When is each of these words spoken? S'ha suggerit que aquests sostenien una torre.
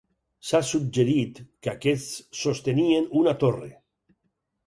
S'ha 0.51 0.59
suggerit 0.69 1.41
que 1.67 1.71
aquests 1.73 2.15
sostenien 2.39 3.07
una 3.21 3.35
torre. 3.45 3.69